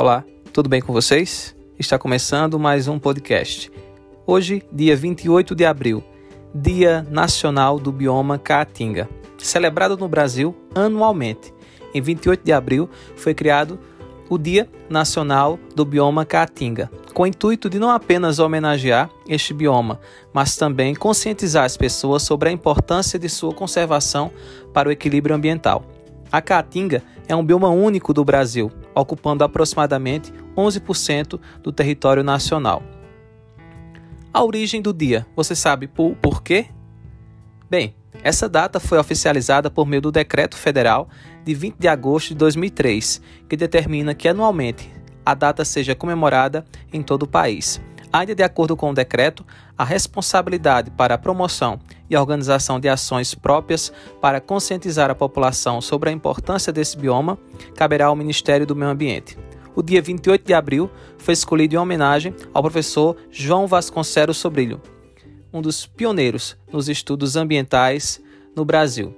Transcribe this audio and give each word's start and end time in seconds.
Olá, 0.00 0.24
tudo 0.52 0.68
bem 0.68 0.80
com 0.80 0.92
vocês? 0.92 1.56
Está 1.76 1.98
começando 1.98 2.56
mais 2.56 2.86
um 2.86 3.00
podcast. 3.00 3.68
Hoje, 4.24 4.62
dia 4.72 4.94
28 4.94 5.56
de 5.56 5.64
abril, 5.64 6.04
Dia 6.54 7.04
Nacional 7.10 7.80
do 7.80 7.90
Bioma 7.90 8.38
Caatinga, 8.38 9.08
celebrado 9.38 9.96
no 9.96 10.06
Brasil 10.06 10.54
anualmente. 10.72 11.52
Em 11.92 12.00
28 12.00 12.44
de 12.44 12.52
abril 12.52 12.88
foi 13.16 13.34
criado 13.34 13.76
o 14.30 14.38
Dia 14.38 14.70
Nacional 14.88 15.58
do 15.74 15.84
Bioma 15.84 16.24
Caatinga, 16.24 16.88
com 17.12 17.24
o 17.24 17.26
intuito 17.26 17.68
de 17.68 17.80
não 17.80 17.90
apenas 17.90 18.38
homenagear 18.38 19.10
este 19.28 19.52
bioma, 19.52 19.98
mas 20.32 20.56
também 20.56 20.94
conscientizar 20.94 21.64
as 21.64 21.76
pessoas 21.76 22.22
sobre 22.22 22.50
a 22.50 22.52
importância 22.52 23.18
de 23.18 23.28
sua 23.28 23.52
conservação 23.52 24.30
para 24.72 24.88
o 24.88 24.92
equilíbrio 24.92 25.34
ambiental. 25.34 25.84
A 26.30 26.40
Caatinga 26.40 27.02
é 27.26 27.34
um 27.34 27.44
bioma 27.44 27.68
único 27.68 28.14
do 28.14 28.24
Brasil, 28.24 28.70
ocupando 29.00 29.44
aproximadamente 29.44 30.32
11% 30.56 31.40
do 31.62 31.72
território 31.72 32.22
nacional. 32.22 32.82
A 34.32 34.44
origem 34.44 34.82
do 34.82 34.92
dia, 34.92 35.26
você 35.34 35.54
sabe 35.54 35.86
por, 35.86 36.14
por 36.16 36.42
quê? 36.42 36.66
Bem, 37.70 37.94
essa 38.22 38.48
data 38.48 38.80
foi 38.80 38.98
oficializada 38.98 39.70
por 39.70 39.86
meio 39.86 40.02
do 40.02 40.12
Decreto 40.12 40.56
Federal 40.56 41.08
de 41.44 41.54
20 41.54 41.76
de 41.78 41.88
agosto 41.88 42.28
de 42.28 42.34
2003, 42.34 43.22
que 43.48 43.56
determina 43.56 44.14
que 44.14 44.28
anualmente 44.28 44.90
a 45.24 45.34
data 45.34 45.64
seja 45.64 45.94
comemorada 45.94 46.64
em 46.92 47.02
todo 47.02 47.22
o 47.22 47.28
país. 47.28 47.80
Ainda 48.12 48.34
de 48.34 48.42
acordo 48.42 48.76
com 48.76 48.90
o 48.90 48.94
decreto, 48.94 49.44
a 49.76 49.84
responsabilidade 49.84 50.90
para 50.90 51.14
a 51.14 51.18
promoção 51.18 51.78
e 52.08 52.16
a 52.16 52.20
organização 52.20 52.80
de 52.80 52.88
ações 52.88 53.34
próprias 53.34 53.92
para 54.20 54.40
conscientizar 54.40 55.10
a 55.10 55.14
população 55.14 55.80
sobre 55.80 56.08
a 56.08 56.12
importância 56.12 56.72
desse 56.72 56.96
bioma 56.96 57.38
caberá 57.76 58.06
ao 58.06 58.16
Ministério 58.16 58.66
do 58.66 58.74
Meio 58.74 58.90
Ambiente. 58.90 59.36
O 59.74 59.82
dia 59.82 60.00
28 60.00 60.44
de 60.44 60.54
abril 60.54 60.90
foi 61.18 61.34
escolhido 61.34 61.74
em 61.74 61.78
homenagem 61.78 62.34
ao 62.52 62.62
professor 62.62 63.16
João 63.30 63.66
Vasconcelos 63.66 64.38
Sobrilho, 64.38 64.80
um 65.52 65.60
dos 65.60 65.86
pioneiros 65.86 66.56
nos 66.72 66.88
estudos 66.88 67.36
ambientais 67.36 68.20
no 68.56 68.64
Brasil. 68.64 69.14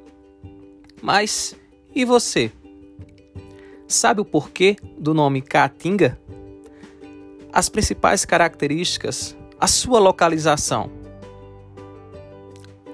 Mas 1.00 1.56
e 1.94 2.04
você? 2.04 2.52
Sabe 3.86 4.20
o 4.20 4.24
porquê 4.24 4.76
do 4.98 5.14
nome 5.14 5.40
Caatinga? 5.40 6.18
As 7.52 7.68
principais 7.68 8.24
características, 8.24 9.36
a 9.58 9.66
sua 9.66 9.98
localização, 9.98 10.90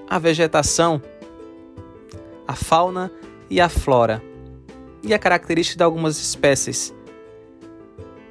a 0.09 0.17
vegetação, 0.17 1.01
a 2.47 2.55
fauna 2.55 3.11
e 3.49 3.61
a 3.61 3.69
flora, 3.69 4.21
e 5.03 5.13
a 5.13 5.19
característica 5.19 5.77
de 5.77 5.83
algumas 5.83 6.17
espécies 6.17 6.93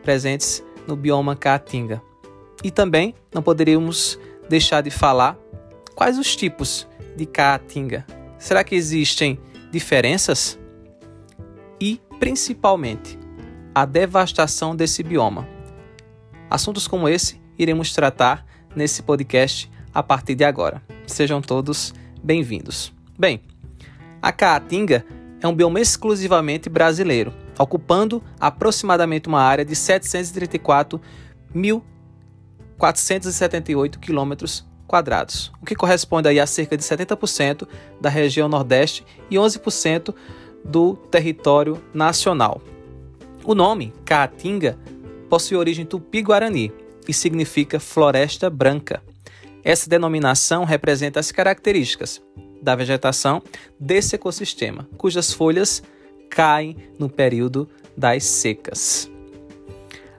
presentes 0.03 0.65
no 0.87 0.97
bioma 0.97 1.37
Caatinga. 1.37 2.03
E 2.63 2.71
também 2.71 3.15
não 3.33 3.43
poderíamos 3.43 4.19
deixar 4.49 4.81
de 4.81 4.91
falar 4.91 5.39
quais 5.95 6.19
os 6.19 6.35
tipos 6.35 6.89
de 7.17 7.25
caatinga. 7.25 8.05
Será 8.39 8.65
que 8.65 8.75
existem 8.75 9.39
diferenças? 9.71 10.59
E, 11.81 12.01
principalmente, 12.19 13.19
a 13.75 13.85
devastação 13.85 14.75
desse 14.75 15.03
bioma. 15.03 15.56
Assuntos 16.49 16.87
como 16.87 17.09
esse 17.09 17.41
iremos 17.59 17.93
tratar 17.93 18.47
nesse 18.75 19.03
podcast 19.03 19.71
a 19.93 20.03
partir 20.03 20.37
de 20.37 20.45
agora. 20.45 20.81
Sejam 21.05 21.43
todos 21.43 21.93
bem-vindos. 22.23 22.93
Bem, 23.19 23.41
a 24.23 24.31
Caatinga 24.31 25.05
é 25.43 25.49
um 25.49 25.55
bioma 25.55 25.81
exclusivamente 25.81 26.69
brasileiro, 26.69 27.35
ocupando 27.59 28.23
aproximadamente 28.39 29.29
uma 29.29 29.41
área 29.41 29.65
de 29.65 29.75
734 29.75 31.01
mil 31.53 31.83
478 32.79 33.99
quilômetros 33.99 34.65
quadrados, 34.87 35.51
o 35.61 35.67
que 35.67 35.75
corresponde 35.75 36.29
aí 36.29 36.39
a 36.39 36.47
cerca 36.47 36.77
de 36.77 36.85
70% 36.85 37.67
da 38.01 38.09
região 38.09 38.49
Nordeste 38.49 39.05
e 39.29 39.35
11% 39.35 40.15
do 40.65 40.95
território 40.95 41.83
nacional. 41.93 42.61
O 43.45 43.55
nome 43.55 43.93
Caatinga 44.05 44.79
possui 45.29 45.57
origem 45.57 45.85
tupi-guarani 45.85 46.73
e 47.09 47.13
significa 47.15 47.81
floresta 47.81 48.51
branca. 48.51 49.03
Essa 49.65 49.89
denominação 49.89 50.65
representa 50.65 51.21
as 51.21 51.33
características 51.33 52.23
da 52.63 52.75
vegetação 52.75 53.43
desse 53.79 54.15
ecossistema, 54.15 54.89
cujas 54.97 55.33
folhas 55.33 55.83
caem 56.31 56.77
no 56.99 57.09
período 57.09 57.69
das 57.97 58.25
secas. 58.25 59.11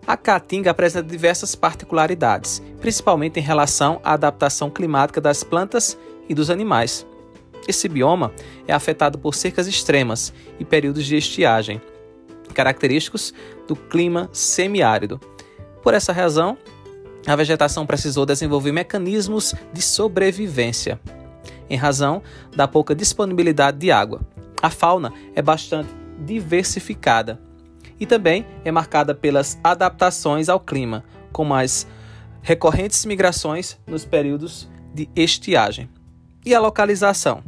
A 0.05 0.15
caatinga 0.15 0.71
apresenta 0.71 1.07
diversas 1.07 1.53
particularidades, 1.55 2.61
principalmente 2.79 3.39
em 3.39 3.43
relação 3.43 3.99
à 4.03 4.13
adaptação 4.13 4.69
climática 4.69 5.19
das 5.19 5.43
plantas 5.43 5.97
e 6.29 6.33
dos 6.33 6.49
animais. 6.49 7.05
Esse 7.67 7.89
bioma 7.89 8.31
é 8.65 8.73
afetado 8.73 9.17
por 9.17 9.35
secas 9.35 9.67
extremas 9.67 10.33
e 10.57 10.63
períodos 10.63 11.05
de 11.05 11.17
estiagem, 11.17 11.81
característicos 12.57 13.35
do 13.67 13.75
clima 13.75 14.27
semiárido. 14.33 15.21
Por 15.83 15.93
essa 15.93 16.11
razão, 16.11 16.57
a 17.27 17.35
vegetação 17.35 17.85
precisou 17.85 18.25
desenvolver 18.25 18.71
mecanismos 18.71 19.53
de 19.71 19.79
sobrevivência, 19.79 20.99
em 21.69 21.77
razão 21.77 22.23
da 22.55 22.67
pouca 22.67 22.95
disponibilidade 22.95 23.77
de 23.77 23.91
água. 23.91 24.21
A 24.59 24.71
fauna 24.71 25.13
é 25.35 25.41
bastante 25.41 25.89
diversificada, 26.25 27.39
e 27.99 28.07
também 28.07 28.43
é 28.65 28.71
marcada 28.71 29.13
pelas 29.13 29.59
adaptações 29.63 30.49
ao 30.49 30.59
clima, 30.59 31.03
como 31.31 31.53
as 31.53 31.85
recorrentes 32.41 33.05
migrações 33.05 33.77
nos 33.85 34.03
períodos 34.03 34.67
de 34.95 35.07
estiagem. 35.15 35.87
E 36.43 36.55
a 36.55 36.59
localização? 36.59 37.43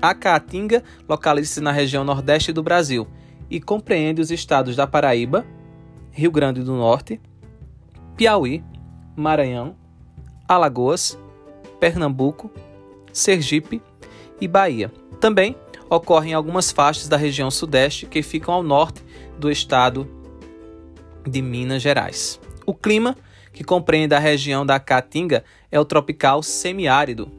A 0.00 0.14
Caatinga 0.14 0.82
localiza-se 1.08 1.60
na 1.60 1.70
região 1.70 2.02
nordeste 2.02 2.52
do 2.52 2.60
Brasil 2.62 3.06
e 3.50 3.60
compreende 3.60 4.20
os 4.20 4.30
estados 4.30 4.76
da 4.76 4.86
Paraíba, 4.86 5.44
Rio 6.10 6.30
Grande 6.30 6.62
do 6.62 6.74
Norte, 6.74 7.20
Piauí, 8.16 8.62
Maranhão, 9.16 9.74
Alagoas, 10.48 11.18
Pernambuco, 11.80 12.50
Sergipe 13.12 13.82
e 14.40 14.46
Bahia. 14.46 14.92
Também 15.20 15.56
ocorrem 15.88 16.34
algumas 16.34 16.70
faixas 16.70 17.08
da 17.08 17.16
região 17.16 17.50
sudeste 17.50 18.06
que 18.06 18.22
ficam 18.22 18.54
ao 18.54 18.62
norte 18.62 19.02
do 19.38 19.50
estado 19.50 20.08
de 21.28 21.42
Minas 21.42 21.82
Gerais. 21.82 22.40
O 22.66 22.74
clima, 22.74 23.16
que 23.52 23.64
compreende 23.64 24.14
a 24.14 24.18
região 24.18 24.64
da 24.64 24.80
Caatinga, 24.80 25.44
é 25.70 25.78
o 25.78 25.84
tropical 25.84 26.42
semiárido. 26.42 27.30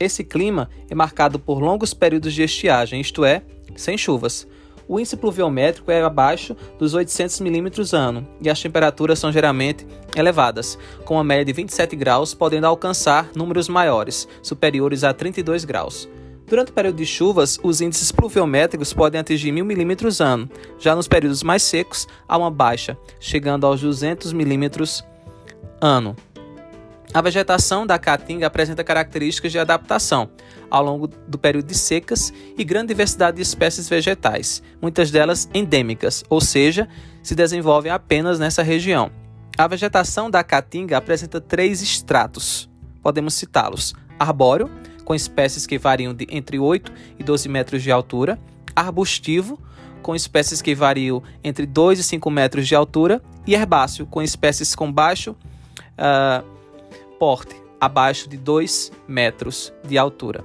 Esse 0.00 0.24
clima 0.24 0.68
é 0.90 0.94
marcado 0.94 1.38
por 1.38 1.60
longos 1.60 1.94
períodos 1.94 2.34
de 2.34 2.42
estiagem, 2.42 3.00
isto 3.00 3.24
é, 3.24 3.42
sem 3.76 3.96
chuvas. 3.96 4.46
O 4.92 5.00
índice 5.00 5.16
pluviométrico 5.16 5.90
é 5.90 6.02
abaixo 6.02 6.54
dos 6.78 6.92
800 6.92 7.40
milímetros 7.40 7.94
ano 7.94 8.28
e 8.42 8.50
as 8.50 8.60
temperaturas 8.60 9.18
são 9.18 9.32
geralmente 9.32 9.86
elevadas, 10.14 10.78
com 11.06 11.14
uma 11.14 11.24
média 11.24 11.46
de 11.46 11.52
27 11.54 11.96
graus, 11.96 12.34
podendo 12.34 12.66
alcançar 12.66 13.30
números 13.34 13.70
maiores, 13.70 14.28
superiores 14.42 15.02
a 15.02 15.14
32 15.14 15.64
graus. 15.64 16.06
Durante 16.46 16.72
o 16.72 16.74
período 16.74 16.96
de 16.96 17.06
chuvas, 17.06 17.58
os 17.62 17.80
índices 17.80 18.12
pluviométricos 18.12 18.92
podem 18.92 19.18
atingir 19.18 19.50
1000 19.50 19.64
milímetros 19.64 20.20
ano. 20.20 20.46
Já 20.78 20.94
nos 20.94 21.08
períodos 21.08 21.42
mais 21.42 21.62
secos, 21.62 22.06
há 22.28 22.36
uma 22.36 22.50
baixa, 22.50 22.94
chegando 23.18 23.66
aos 23.66 23.80
200 23.80 24.34
milímetros 24.34 25.02
ano. 25.80 26.14
A 27.14 27.20
vegetação 27.20 27.86
da 27.86 27.98
caatinga 27.98 28.46
apresenta 28.46 28.82
características 28.82 29.52
de 29.52 29.58
adaptação 29.58 30.30
ao 30.70 30.82
longo 30.82 31.06
do 31.06 31.36
período 31.36 31.66
de 31.66 31.74
secas 31.74 32.32
e 32.56 32.64
grande 32.64 32.88
diversidade 32.88 33.36
de 33.36 33.42
espécies 33.42 33.86
vegetais, 33.86 34.62
muitas 34.80 35.10
delas 35.10 35.46
endêmicas, 35.52 36.24
ou 36.30 36.40
seja, 36.40 36.88
se 37.22 37.34
desenvolvem 37.34 37.92
apenas 37.92 38.38
nessa 38.38 38.62
região. 38.62 39.10
A 39.58 39.68
vegetação 39.68 40.30
da 40.30 40.42
caatinga 40.42 40.96
apresenta 40.96 41.38
três 41.38 41.82
estratos. 41.82 42.70
Podemos 43.02 43.34
citá-los: 43.34 43.94
arbóreo, 44.18 44.70
com 45.04 45.14
espécies 45.14 45.66
que 45.66 45.78
variam 45.78 46.14
de 46.14 46.26
entre 46.30 46.58
8 46.58 46.90
e 47.18 47.22
12 47.22 47.46
metros 47.46 47.82
de 47.82 47.90
altura, 47.90 48.38
arbustivo, 48.74 49.60
com 50.00 50.16
espécies 50.16 50.62
que 50.62 50.74
variam 50.74 51.22
entre 51.44 51.66
2 51.66 51.98
e 51.98 52.02
5 52.02 52.30
metros 52.30 52.66
de 52.66 52.74
altura, 52.74 53.20
e 53.46 53.54
herbáceo, 53.54 54.06
com 54.06 54.22
espécies 54.22 54.74
com 54.74 54.90
baixo 54.90 55.32
uh, 55.32 56.51
porte, 57.22 57.54
abaixo 57.80 58.28
de 58.28 58.36
2 58.36 58.90
metros 59.06 59.72
de 59.84 59.96
altura. 59.96 60.44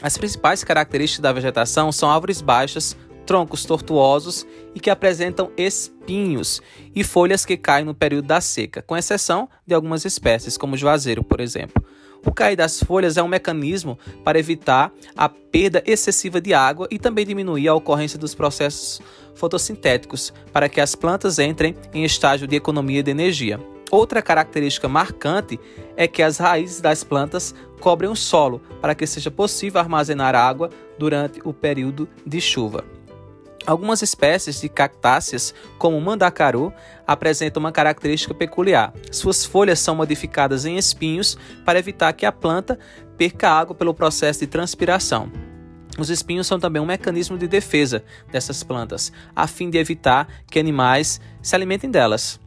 As 0.00 0.16
principais 0.16 0.62
características 0.62 1.20
da 1.20 1.32
vegetação 1.32 1.90
são 1.90 2.08
árvores 2.08 2.40
baixas, 2.40 2.96
troncos 3.26 3.64
tortuosos 3.64 4.46
e 4.72 4.78
que 4.78 4.88
apresentam 4.88 5.50
espinhos 5.56 6.62
e 6.94 7.02
folhas 7.02 7.44
que 7.44 7.56
caem 7.56 7.84
no 7.84 7.92
período 7.92 8.28
da 8.28 8.40
seca, 8.40 8.82
com 8.82 8.96
exceção 8.96 9.48
de 9.66 9.74
algumas 9.74 10.04
espécies, 10.04 10.56
como 10.56 10.76
o 10.76 10.78
juazeiro, 10.78 11.24
por 11.24 11.40
exemplo. 11.40 11.84
O 12.24 12.30
cair 12.30 12.54
das 12.54 12.80
folhas 12.80 13.16
é 13.16 13.22
um 13.24 13.26
mecanismo 13.26 13.98
para 14.22 14.38
evitar 14.38 14.92
a 15.16 15.28
perda 15.28 15.82
excessiva 15.84 16.40
de 16.40 16.54
água 16.54 16.86
e 16.88 17.00
também 17.00 17.26
diminuir 17.26 17.66
a 17.66 17.74
ocorrência 17.74 18.16
dos 18.16 18.32
processos 18.32 19.02
fotossintéticos, 19.34 20.32
para 20.52 20.68
que 20.68 20.80
as 20.80 20.94
plantas 20.94 21.40
entrem 21.40 21.74
em 21.92 22.04
estágio 22.04 22.46
de 22.46 22.54
economia 22.54 23.02
de 23.02 23.10
energia. 23.10 23.58
Outra 23.90 24.22
característica 24.22 24.88
marcante 24.88 25.58
é 25.96 26.06
que 26.06 26.22
as 26.22 26.38
raízes 26.38 26.80
das 26.80 27.02
plantas 27.02 27.54
cobrem 27.80 28.10
o 28.10 28.14
solo 28.14 28.60
para 28.80 28.94
que 28.94 29.06
seja 29.06 29.30
possível 29.30 29.80
armazenar 29.80 30.34
água 30.34 30.70
durante 30.98 31.40
o 31.44 31.52
período 31.52 32.08
de 32.24 32.40
chuva. 32.40 32.84
Algumas 33.66 34.00
espécies 34.00 34.60
de 34.60 34.68
cactáceas, 34.68 35.54
como 35.78 35.96
o 35.96 36.00
mandacaru, 36.00 36.72
apresentam 37.06 37.60
uma 37.60 37.72
característica 37.72 38.32
peculiar. 38.32 38.92
Suas 39.10 39.44
folhas 39.44 39.78
são 39.80 39.94
modificadas 39.94 40.64
em 40.64 40.76
espinhos 40.78 41.36
para 41.64 41.78
evitar 41.78 42.12
que 42.12 42.24
a 42.24 42.32
planta 42.32 42.78
perca 43.18 43.50
água 43.50 43.74
pelo 43.74 43.92
processo 43.92 44.40
de 44.40 44.46
transpiração. 44.46 45.30
Os 45.98 46.08
espinhos 46.08 46.46
são 46.46 46.58
também 46.58 46.80
um 46.80 46.86
mecanismo 46.86 47.36
de 47.36 47.46
defesa 47.46 48.02
dessas 48.32 48.62
plantas, 48.62 49.12
a 49.36 49.46
fim 49.46 49.68
de 49.68 49.76
evitar 49.76 50.26
que 50.50 50.58
animais 50.58 51.20
se 51.42 51.54
alimentem 51.54 51.90
delas. 51.90 52.40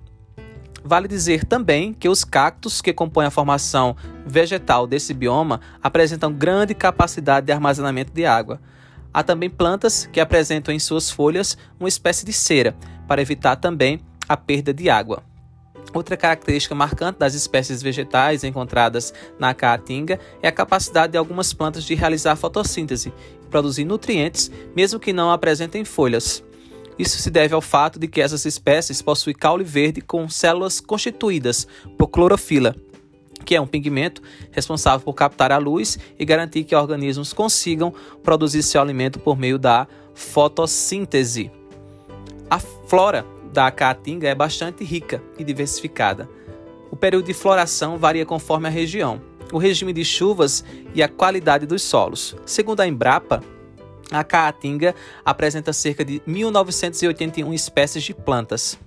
Vale 0.84 1.08
dizer 1.08 1.46
também 1.46 1.94
que 1.94 2.10
os 2.10 2.26
cactos 2.26 2.82
que 2.82 2.92
compõem 2.92 3.26
a 3.26 3.32
formação 3.32 3.96
vegetal 4.26 4.86
desse 4.86 5.14
bioma 5.14 5.62
apresentam 5.82 6.34
grande 6.34 6.76
capacidade 6.76 7.46
de 7.46 7.54
armazenamento 7.54 8.12
de 8.12 8.26
água. 8.26 8.60
Há 9.14 9.24
também 9.24 9.50
plantas 9.50 10.10
que 10.12 10.20
apresentam 10.20 10.74
em 10.74 10.80
suas 10.80 11.10
folhas 11.10 11.58
uma 11.80 11.88
espécie 11.88 12.26
de 12.26 12.34
cera, 12.34 12.76
para 13.08 13.22
evitar 13.22 13.56
também 13.56 14.02
a 14.28 14.36
perda 14.36 14.74
de 14.74 14.90
água. 14.90 15.24
Outra 15.94 16.18
característica 16.18 16.74
marcante 16.74 17.20
das 17.20 17.34
espécies 17.34 17.82
vegetais 17.82 18.44
encontradas 18.44 19.14
na 19.40 19.54
caatinga 19.54 20.20
é 20.42 20.48
a 20.48 20.52
capacidade 20.52 21.12
de 21.12 21.18
algumas 21.18 21.54
plantas 21.54 21.84
de 21.84 21.94
realizar 21.94 22.36
fotossíntese 22.36 23.14
e 23.44 23.48
produzir 23.48 23.86
nutrientes, 23.86 24.52
mesmo 24.76 25.00
que 25.00 25.14
não 25.14 25.32
apresentem 25.32 25.86
folhas. 25.86 26.44
Isso 26.98 27.18
se 27.18 27.30
deve 27.30 27.54
ao 27.54 27.62
fato 27.62 28.00
de 28.00 28.08
que 28.08 28.22
essas 28.22 28.46
espécies 28.46 29.02
possuem 29.02 29.36
caule 29.36 29.64
verde 29.64 30.02
com 30.02 30.30
células 30.30 30.80
constituídas 30.80 31.68
por 31.98 32.08
clorofila, 32.08 32.76
que 33.44 33.56
é 33.56 33.62
um 33.62 33.68
pigmento 33.68 34.22
responsável 34.52 35.04
por 35.04 35.14
captar 35.14 35.52
a 35.52 35.58
luz 35.58 35.98
e 36.18 36.26
garantir 36.26 36.64
que 36.64 36.76
organismos 36.76 37.34
consigam 37.34 37.94
produzir 38.24 38.64
seu 38.64 38.82
alimento 38.82 39.20
por 39.20 39.38
meio 39.38 39.58
da 39.58 39.88
fotossíntese. 40.14 41.52
A 42.50 42.60
flora 42.60 43.26
da 43.52 43.70
caatinga 43.72 44.28
é 44.28 44.36
bastante 44.36 44.84
rica 44.84 45.22
e 45.38 45.44
diversificada. 45.44 46.30
O 46.92 46.96
período 46.96 47.26
de 47.26 47.34
floração 47.34 47.98
varia 47.98 48.26
conforme 48.26 48.68
a 48.68 48.72
região, 48.72 49.20
o 49.52 49.58
regime 49.58 49.94
de 49.94 50.06
chuvas 50.06 50.64
e 50.94 51.02
a 51.02 51.08
qualidade 51.08 51.66
dos 51.66 51.82
solos. 51.82 52.36
Segundo 52.46 52.82
a 52.82 52.88
Embrapa, 52.88 53.44
a 54.12 54.24
caatinga 54.24 54.94
apresenta 55.24 55.74
cerca 55.74 56.04
de 56.04 56.22
1981 56.26 57.54
espécies 57.54 58.04
de 58.04 58.14
plantas. 58.14 58.78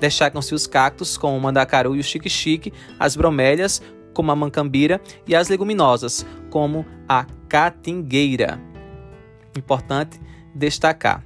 Destacam-se 0.00 0.54
os 0.54 0.66
cactos, 0.66 1.16
como 1.16 1.36
o 1.36 1.40
mandacaru 1.40 1.94
e 1.94 2.00
o 2.00 2.04
xique-xique, 2.04 2.72
as 2.98 3.14
bromélias, 3.14 3.82
como 4.12 4.30
a 4.30 4.36
mancambira, 4.36 5.00
e 5.26 5.34
as 5.34 5.48
leguminosas, 5.48 6.26
como 6.50 6.84
a 7.08 7.26
caatingueira. 7.48 8.60
Importante 9.56 10.20
destacar. 10.54 11.24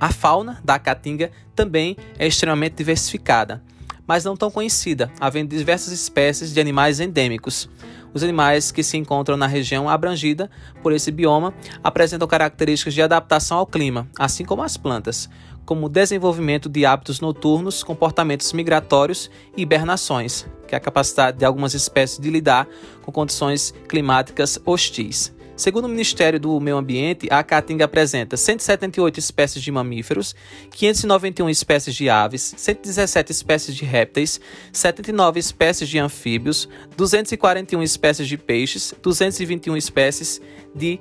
A 0.00 0.12
fauna 0.12 0.60
da 0.64 0.78
caatinga 0.78 1.30
também 1.54 1.96
é 2.18 2.26
extremamente 2.26 2.74
diversificada, 2.74 3.62
mas 4.06 4.24
não 4.24 4.36
tão 4.36 4.50
conhecida, 4.50 5.10
havendo 5.18 5.56
diversas 5.56 5.92
espécies 5.92 6.52
de 6.52 6.60
animais 6.60 7.00
endêmicos. 7.00 7.68
Os 8.16 8.22
animais 8.22 8.72
que 8.72 8.82
se 8.82 8.96
encontram 8.96 9.36
na 9.36 9.46
região 9.46 9.90
abrangida 9.90 10.50
por 10.82 10.90
esse 10.90 11.10
bioma 11.10 11.52
apresentam 11.84 12.26
características 12.26 12.94
de 12.94 13.02
adaptação 13.02 13.58
ao 13.58 13.66
clima, 13.66 14.08
assim 14.18 14.42
como 14.42 14.62
as 14.62 14.74
plantas, 14.74 15.28
como 15.66 15.86
desenvolvimento 15.86 16.66
de 16.66 16.86
hábitos 16.86 17.20
noturnos, 17.20 17.84
comportamentos 17.84 18.54
migratórios 18.54 19.30
e 19.54 19.60
hibernações, 19.60 20.46
que 20.66 20.74
é 20.74 20.78
a 20.78 20.80
capacidade 20.80 21.36
de 21.36 21.44
algumas 21.44 21.74
espécies 21.74 22.18
de 22.18 22.30
lidar 22.30 22.66
com 23.02 23.12
condições 23.12 23.74
climáticas 23.86 24.58
hostis. 24.64 25.35
Segundo 25.56 25.86
o 25.86 25.88
Ministério 25.88 26.38
do 26.38 26.60
Meio 26.60 26.76
Ambiente, 26.76 27.28
a 27.30 27.42
Caatinga 27.42 27.86
apresenta 27.86 28.36
178 28.36 29.18
espécies 29.18 29.64
de 29.64 29.72
mamíferos, 29.72 30.36
591 30.70 31.48
espécies 31.48 31.96
de 31.96 32.10
aves, 32.10 32.54
117 32.58 33.32
espécies 33.32 33.74
de 33.74 33.86
répteis, 33.86 34.38
79 34.70 35.40
espécies 35.40 35.88
de 35.88 35.98
anfíbios, 35.98 36.68
241 36.94 37.82
espécies 37.82 38.28
de 38.28 38.36
peixes, 38.36 38.94
221 39.02 39.78
espécies 39.78 40.42
de 40.74 41.00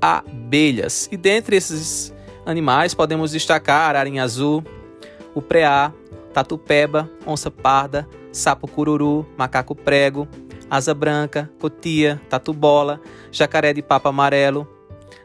abelhas. 0.00 1.06
E 1.12 1.18
dentre 1.18 1.56
esses 1.56 2.14
animais 2.46 2.94
podemos 2.94 3.30
destacar 3.30 3.90
ararinha 3.90 4.24
azul, 4.24 4.64
o 5.34 5.42
preá, 5.42 5.92
tatu-peba, 6.32 7.10
onça 7.26 7.50
parda, 7.50 8.08
sapo 8.32 8.66
cururu, 8.66 9.26
macaco 9.36 9.74
prego, 9.74 10.26
asa 10.70 10.94
branca, 10.94 11.50
cotia, 11.60 12.20
tatu-bola, 12.28 13.00
jacaré 13.32 13.72
de 13.72 13.82
papo 13.82 14.08
amarelo, 14.08 14.68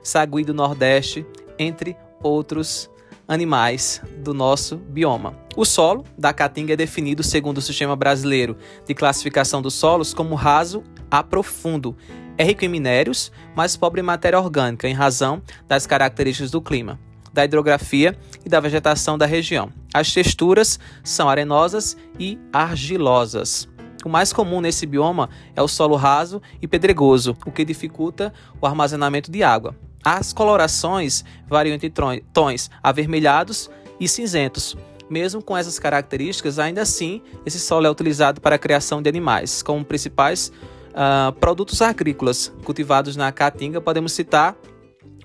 sagui 0.01 0.43
do 0.43 0.53
Nordeste, 0.53 1.25
entre 1.59 1.95
outros 2.21 2.89
animais 3.27 4.01
do 4.17 4.33
nosso 4.33 4.77
bioma. 4.77 5.35
O 5.55 5.65
solo 5.65 6.03
da 6.17 6.33
Caatinga 6.33 6.73
é 6.73 6.77
definido 6.77 7.23
segundo 7.23 7.59
o 7.59 7.61
Sistema 7.61 7.95
Brasileiro 7.95 8.57
de 8.85 8.93
Classificação 8.93 9.61
dos 9.61 9.73
Solos 9.73 10.13
como 10.13 10.35
raso 10.35 10.83
a 11.09 11.23
profundo. 11.23 11.95
É 12.37 12.43
rico 12.43 12.65
em 12.65 12.67
minérios, 12.69 13.31
mas 13.55 13.77
pobre 13.77 14.01
em 14.01 14.03
matéria 14.03 14.39
orgânica, 14.39 14.87
em 14.87 14.93
razão 14.93 15.41
das 15.67 15.87
características 15.87 16.51
do 16.51 16.61
clima, 16.61 16.99
da 17.31 17.45
hidrografia 17.45 18.17
e 18.45 18.49
da 18.49 18.59
vegetação 18.59 19.17
da 19.17 19.25
região. 19.25 19.71
As 19.93 20.13
texturas 20.13 20.77
são 21.03 21.29
arenosas 21.29 21.95
e 22.19 22.37
argilosas. 22.51 23.69
O 24.05 24.09
mais 24.09 24.31
comum 24.31 24.61
nesse 24.61 24.85
bioma 24.85 25.31
é 25.55 25.61
o 25.63 25.67
solo 25.67 25.95
raso 25.95 26.39
e 26.61 26.67
pedregoso, 26.67 27.35
o 27.43 27.51
que 27.51 27.65
dificulta 27.65 28.31
o 28.61 28.67
armazenamento 28.67 29.31
de 29.31 29.41
água. 29.41 29.75
As 30.03 30.31
colorações 30.31 31.25
variam 31.47 31.73
entre 31.73 31.91
tons 32.31 32.69
avermelhados 32.83 33.67
e 33.99 34.07
cinzentos. 34.07 34.77
Mesmo 35.09 35.41
com 35.41 35.57
essas 35.57 35.79
características, 35.79 36.59
ainda 36.59 36.83
assim, 36.83 37.19
esse 37.47 37.59
solo 37.59 37.87
é 37.87 37.89
utilizado 37.89 38.39
para 38.39 38.57
a 38.57 38.59
criação 38.59 39.01
de 39.01 39.09
animais. 39.09 39.63
Como 39.63 39.83
principais 39.83 40.51
uh, 40.91 41.31
produtos 41.33 41.81
agrícolas 41.81 42.53
cultivados 42.63 43.15
na 43.15 43.31
Caatinga, 43.31 43.81
podemos 43.81 44.11
citar 44.11 44.55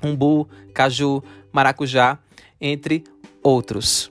umbu, 0.03 0.49
caju, 0.73 1.23
maracujá, 1.53 2.19
entre 2.59 3.05
outros. 3.43 4.11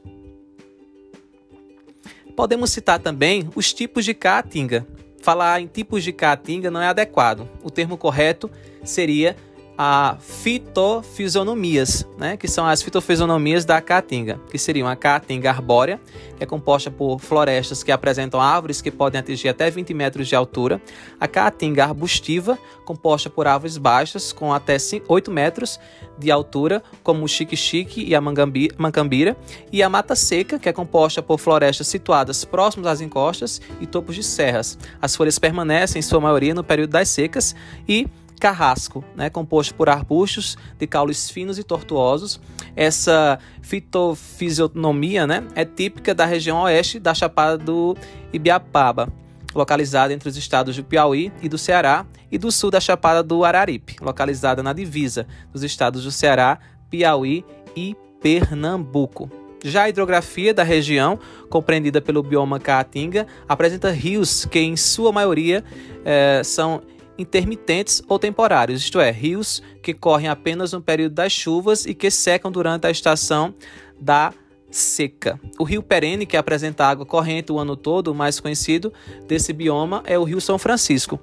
Podemos 2.39 2.71
citar 2.71 2.99
também 2.99 3.49
os 3.53 3.73
tipos 3.73 4.05
de 4.05 4.13
caatinga. 4.13 4.87
Falar 5.21 5.59
em 5.59 5.67
tipos 5.67 6.05
de 6.05 6.13
caatinga 6.13 6.71
não 6.71 6.81
é 6.81 6.87
adequado. 6.87 7.45
O 7.61 7.69
termo 7.69 7.97
correto 7.97 8.49
seria 8.81 9.35
a 9.81 10.17
fitofisionomias, 10.19 12.05
né, 12.17 12.35
que 12.35 12.49
são 12.49 12.65
as 12.65 12.81
fitofisionomias 12.83 13.63
da 13.63 13.79
caatinga, 13.79 14.37
que 14.51 14.57
seriam 14.57 14.89
a 14.89 14.95
caatinga 14.97 15.49
arbórea, 15.49 16.01
que 16.35 16.43
é 16.43 16.45
composta 16.45 16.91
por 16.91 17.17
florestas 17.21 17.81
que 17.81 17.89
apresentam 17.89 18.41
árvores 18.41 18.81
que 18.81 18.91
podem 18.91 19.21
atingir 19.21 19.47
até 19.47 19.71
20 19.71 19.93
metros 19.93 20.27
de 20.27 20.35
altura, 20.35 20.81
a 21.17 21.29
caatinga 21.29 21.85
arbustiva, 21.85 22.59
composta 22.83 23.29
por 23.29 23.47
árvores 23.47 23.77
baixas 23.77 24.33
com 24.33 24.53
até 24.53 24.75
8 25.07 25.31
metros 25.31 25.79
de 26.17 26.29
altura, 26.29 26.83
como 27.01 27.23
o 27.23 27.27
xique-xique 27.29 28.03
e 28.03 28.13
a 28.13 28.19
mancambira, 28.19 29.37
e 29.71 29.81
a 29.81 29.87
mata 29.87 30.13
seca, 30.13 30.59
que 30.59 30.67
é 30.67 30.73
composta 30.73 31.23
por 31.23 31.39
florestas 31.39 31.87
situadas 31.87 32.43
próximas 32.43 32.87
às 32.87 32.99
encostas 32.99 33.61
e 33.79 33.87
topos 33.87 34.13
de 34.13 34.23
serras. 34.23 34.77
As 35.01 35.15
folhas 35.15 35.39
permanecem, 35.39 35.99
em 35.99 36.03
sua 36.03 36.19
maioria, 36.19 36.53
no 36.53 36.65
período 36.65 36.89
das 36.89 37.07
secas 37.07 37.55
e 37.87 38.07
carrasco, 38.39 39.03
né, 39.15 39.29
composto 39.29 39.75
por 39.75 39.89
arbustos 39.89 40.57
de 40.77 40.87
caules 40.87 41.29
finos 41.29 41.59
e 41.59 41.63
tortuosos. 41.63 42.39
Essa 42.75 43.37
fitofisionomia 43.61 45.27
né, 45.27 45.45
é 45.53 45.65
típica 45.65 46.15
da 46.15 46.25
região 46.25 46.61
oeste 46.61 46.99
da 46.99 47.13
Chapada 47.13 47.57
do 47.57 47.95
Ibiapaba, 48.31 49.11
localizada 49.53 50.13
entre 50.13 50.29
os 50.29 50.37
estados 50.37 50.75
do 50.75 50.83
Piauí 50.83 51.31
e 51.41 51.49
do 51.49 51.57
Ceará, 51.57 52.05
e 52.31 52.37
do 52.37 52.51
sul 52.51 52.71
da 52.71 52.79
Chapada 52.79 53.21
do 53.21 53.43
Araripe, 53.43 53.97
localizada 54.01 54.63
na 54.63 54.71
divisa 54.71 55.27
dos 55.51 55.63
estados 55.63 56.03
do 56.03 56.11
Ceará, 56.11 56.59
Piauí 56.89 57.43
e 57.75 57.95
Pernambuco. 58.21 59.29
Já 59.63 59.83
a 59.83 59.89
hidrografia 59.89 60.53
da 60.53 60.63
região, 60.63 61.19
compreendida 61.49 61.99
pelo 61.99 62.23
bioma 62.23 62.59
Caatinga, 62.59 63.27
apresenta 63.47 63.91
rios 63.91 64.45
que, 64.45 64.59
em 64.59 64.77
sua 64.77 65.11
maioria, 65.11 65.63
eh, 66.05 66.41
são 66.45 66.81
intermitentes 67.19 68.01
ou 68.07 68.17
temporários, 68.17 68.81
isto 68.81 68.99
é, 68.99 69.11
rios 69.11 69.61
que 69.83 69.93
correm 69.93 70.29
apenas 70.29 70.71
no 70.71 70.81
período 70.81 71.15
das 71.15 71.31
chuvas 71.31 71.85
e 71.85 71.93
que 71.93 72.09
secam 72.09 72.49
durante 72.49 72.87
a 72.87 72.91
estação 72.91 73.53
da 73.99 74.33
seca. 74.71 75.39
O 75.59 75.63
rio 75.63 75.83
perene, 75.83 76.25
que 76.25 76.37
apresenta 76.37 76.85
água 76.85 77.05
corrente 77.05 77.51
o 77.51 77.59
ano 77.59 77.75
todo, 77.75 78.09
o 78.09 78.15
mais 78.15 78.39
conhecido 78.39 78.93
desse 79.27 79.51
bioma 79.51 80.01
é 80.05 80.17
o 80.17 80.23
Rio 80.23 80.39
São 80.39 80.57
Francisco. 80.57 81.19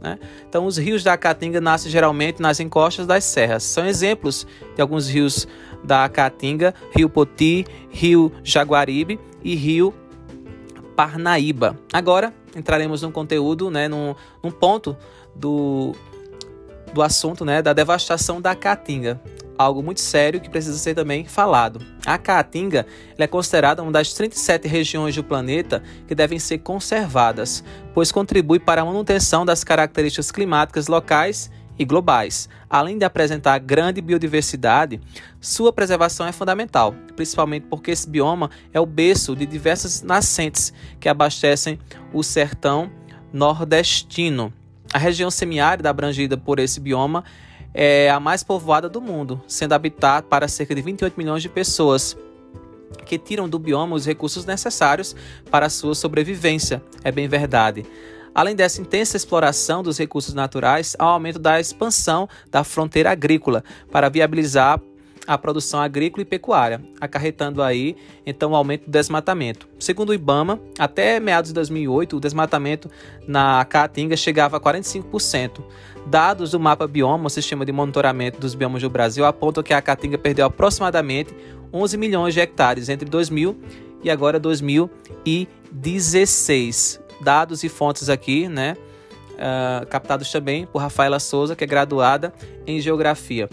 Né? 0.00 0.18
Então, 0.48 0.66
os 0.66 0.76
rios 0.76 1.02
da 1.02 1.16
Caatinga 1.16 1.60
nascem 1.60 1.90
geralmente 1.90 2.40
nas 2.40 2.60
encostas 2.60 3.06
das 3.06 3.24
serras. 3.24 3.62
São 3.62 3.86
exemplos 3.86 4.46
de 4.74 4.82
alguns 4.82 5.08
rios 5.08 5.46
da 5.82 6.08
Caatinga: 6.08 6.74
Rio 6.94 7.08
Poti, 7.08 7.64
Rio 7.88 8.32
Jaguaribe 8.42 9.18
e 9.42 9.54
Rio 9.54 9.94
Parnaíba. 10.96 11.78
Agora 11.92 12.34
entraremos 12.54 13.02
num 13.02 13.10
conteúdo, 13.10 13.70
né, 13.70 13.88
num, 13.88 14.14
num 14.42 14.50
ponto 14.50 14.96
do, 15.34 15.94
do 16.92 17.02
assunto 17.02 17.44
né, 17.44 17.62
da 17.62 17.72
devastação 17.72 18.40
da 18.40 18.54
Caatinga 18.54 19.20
algo 19.56 19.82
muito 19.82 20.00
sério 20.00 20.40
que 20.40 20.50
precisa 20.50 20.78
ser 20.78 20.94
também 20.94 21.24
falado. 21.24 21.80
A 22.04 22.18
Caatinga 22.18 22.86
é 23.16 23.26
considerada 23.26 23.82
uma 23.82 23.92
das 23.92 24.12
37 24.12 24.66
regiões 24.68 25.14
do 25.14 25.24
planeta 25.24 25.82
que 26.06 26.14
devem 26.14 26.38
ser 26.38 26.58
conservadas, 26.58 27.62
pois 27.94 28.12
contribui 28.12 28.58
para 28.58 28.82
a 28.82 28.84
manutenção 28.84 29.44
das 29.44 29.62
características 29.64 30.30
climáticas 30.30 30.88
locais 30.88 31.50
e 31.78 31.84
globais. 31.84 32.48
Além 32.68 32.98
de 32.98 33.04
apresentar 33.04 33.58
grande 33.58 34.00
biodiversidade, 34.00 35.00
sua 35.40 35.72
preservação 35.72 36.26
é 36.26 36.32
fundamental, 36.32 36.94
principalmente 37.16 37.66
porque 37.68 37.90
esse 37.90 38.08
bioma 38.08 38.50
é 38.72 38.80
o 38.80 38.86
berço 38.86 39.34
de 39.34 39.46
diversas 39.46 40.02
nascentes 40.02 40.72
que 41.00 41.08
abastecem 41.08 41.78
o 42.12 42.22
sertão 42.22 42.90
nordestino. 43.32 44.52
A 44.92 44.98
região 44.98 45.30
semiárida 45.30 45.88
abrangida 45.88 46.36
por 46.36 46.58
esse 46.58 46.78
bioma 46.78 47.24
é 47.72 48.10
a 48.10 48.20
mais 48.20 48.42
povoada 48.42 48.88
do 48.88 49.00
mundo, 49.00 49.40
sendo 49.46 49.72
habitada 49.72 50.26
para 50.26 50.46
cerca 50.46 50.74
de 50.74 50.82
28 50.82 51.14
milhões 51.16 51.42
de 51.42 51.48
pessoas 51.48 52.16
que 53.06 53.18
tiram 53.18 53.48
do 53.48 53.58
bioma 53.58 53.96
os 53.96 54.04
recursos 54.04 54.44
necessários 54.44 55.16
para 55.50 55.66
a 55.66 55.70
sua 55.70 55.94
sobrevivência. 55.94 56.82
É 57.02 57.10
bem 57.10 57.26
verdade. 57.26 57.86
Além 58.34 58.54
dessa 58.54 58.80
intensa 58.80 59.16
exploração 59.16 59.82
dos 59.82 59.98
recursos 59.98 60.34
naturais, 60.34 60.96
há 60.98 61.06
o 61.06 61.08
aumento 61.08 61.38
da 61.38 61.60
expansão 61.60 62.28
da 62.50 62.64
fronteira 62.64 63.10
agrícola 63.10 63.62
para 63.90 64.08
viabilizar 64.08 64.80
a 65.26 65.36
produção 65.38 65.80
agrícola 65.80 66.22
e 66.22 66.24
pecuária, 66.24 66.80
acarretando 67.00 67.60
aí 67.62 67.96
então 68.26 68.52
o 68.52 68.56
aumento 68.56 68.86
do 68.86 68.90
desmatamento. 68.90 69.68
Segundo 69.78 70.08
o 70.10 70.14
IBAMA, 70.14 70.60
até 70.78 71.18
meados 71.20 71.50
de 71.50 71.54
2008, 71.54 72.16
o 72.16 72.20
desmatamento 72.20 72.90
na 73.26 73.62
Caatinga 73.64 74.16
chegava 74.16 74.56
a 74.56 74.60
45%. 74.60 75.62
Dados 76.06 76.50
do 76.50 76.58
mapa 76.58 76.88
bioma, 76.88 77.26
o 77.26 77.30
sistema 77.30 77.64
de 77.64 77.70
monitoramento 77.72 78.40
dos 78.40 78.54
biomas 78.54 78.82
do 78.82 78.90
Brasil, 78.90 79.24
apontam 79.24 79.62
que 79.62 79.72
a 79.72 79.80
Caatinga 79.80 80.18
perdeu 80.18 80.44
aproximadamente 80.46 81.32
11 81.72 81.96
milhões 81.96 82.34
de 82.34 82.40
hectares 82.40 82.88
entre 82.88 83.08
2000 83.08 83.56
e 84.02 84.10
agora 84.10 84.40
2016. 84.40 87.00
Dados 87.20 87.62
e 87.62 87.68
fontes 87.68 88.08
aqui, 88.08 88.48
né? 88.48 88.76
Uh, 89.34 89.86
captados 89.86 90.28
também 90.30 90.66
por 90.66 90.80
Rafaela 90.80 91.20
Souza, 91.20 91.56
que 91.56 91.64
é 91.64 91.66
graduada 91.66 92.32
em 92.66 92.80
Geografia. 92.80 93.48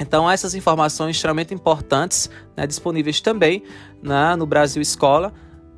Então, 0.00 0.30
essas 0.30 0.54
informações 0.54 1.16
extremamente 1.16 1.54
importantes, 1.54 2.30
né, 2.56 2.66
disponíveis 2.66 3.20
também 3.20 3.62
né, 4.02 4.34
no 4.36 4.46
Brasil 4.46 4.82
Escola, 4.82 5.32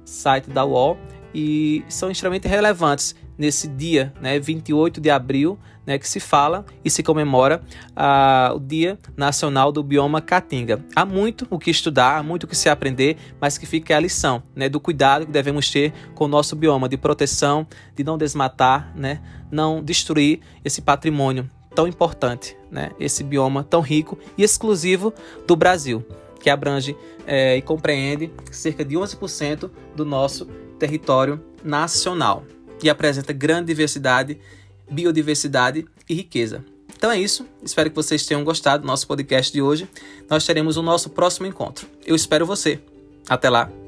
site 0.05 0.49
da 0.51 0.65
UOL, 0.65 0.97
e 1.35 1.85
são 1.89 2.11
extremamente 2.11 2.47
relevantes 2.47 3.15
nesse 3.37 3.67
dia, 3.67 4.15
né, 4.21 4.39
28 4.39 5.01
de 5.01 5.11
abril, 5.11 5.59
né, 5.85 5.99
que 5.99 6.09
se 6.09 6.21
fala 6.21 6.65
e 6.85 6.89
se 6.89 7.03
comemora 7.03 7.61
uh, 7.91 8.55
o 8.55 8.61
Dia 8.61 8.99
Nacional 9.17 9.71
do 9.71 9.83
Bioma 9.83 10.21
Caatinga. 10.21 10.85
Há 10.95 11.05
muito 11.05 11.47
o 11.51 11.59
que 11.59 11.71
estudar, 11.71 12.19
há 12.19 12.23
muito 12.23 12.45
o 12.45 12.47
que 12.47 12.57
se 12.57 12.69
aprender, 12.69 13.17
mas 13.41 13.59
que 13.59 13.67
fica 13.67 13.97
a 13.97 14.01
lição 14.01 14.43
né, 14.55 14.69
do 14.69 14.81
cuidado 14.81 15.27
que 15.27 15.33
devemos 15.33 15.69
ter 15.71 15.93
com 16.15 16.25
o 16.25 16.29
nosso 16.29 16.57
bioma, 16.57 16.89
de 16.89 16.97
proteção, 16.97 17.67
de 17.95 18.05
não 18.05 18.17
desmatar, 18.17 18.93
né, 18.97 19.21
não 19.51 19.83
destruir 19.83 20.41
esse 20.65 20.81
patrimônio 20.81 21.51
tão 21.75 21.87
importante, 21.87 22.57
né? 22.71 22.91
esse 22.99 23.23
bioma 23.25 23.65
tão 23.65 23.81
rico 23.81 24.19
e 24.37 24.43
exclusivo 24.43 25.13
do 25.47 25.57
Brasil, 25.57 26.05
que 26.41 26.51
abrange 26.51 26.97
é, 27.27 27.57
e 27.57 27.63
compreende 27.63 28.31
cerca 28.51 28.85
de 28.85 28.95
11% 28.97 29.71
do 29.95 30.05
nosso 30.05 30.47
território 30.79 31.43
nacional 31.63 32.45
e 32.83 32.91
apresenta 32.91 33.33
grande 33.33 33.67
diversidade, 33.67 34.39
biodiversidade 34.91 35.87
e 36.09 36.15
riqueza. 36.15 36.65
Então 36.97 37.11
é 37.11 37.19
isso, 37.19 37.47
espero 37.63 37.91
que 37.91 37.97
vocês 37.97 38.25
tenham 38.25 38.45
gostado 38.45 38.83
do 38.83 38.87
nosso 38.87 39.07
podcast 39.07 39.53
de 39.53 39.61
hoje. 39.61 39.89
Nós 40.29 40.45
teremos 40.47 40.77
o 40.77 40.83
nosso 40.83 41.11
próximo 41.11 41.47
encontro. 41.47 41.87
Eu 42.07 42.17
espero 42.17 42.47
você. 42.47 42.81
Até 43.29 43.51
lá! 43.51 43.84